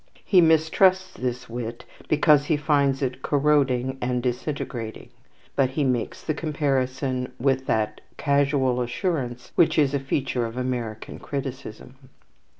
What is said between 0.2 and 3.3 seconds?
He mistrusts this wit because he finds it